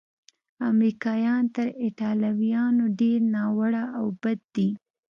امریکایان 0.71 1.43
تر 1.55 1.67
ایټالویانو 1.83 2.85
ډېر 2.99 3.19
ناوړه 3.35 3.83
او 3.97 4.05
بد 4.21 4.39
دي. 4.55 4.69